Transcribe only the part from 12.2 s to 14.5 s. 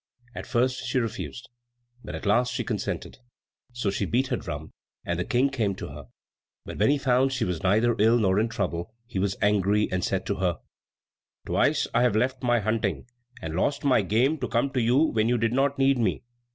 my hunting and lost my game to